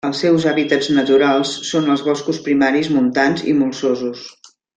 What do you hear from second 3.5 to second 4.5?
i molsosos.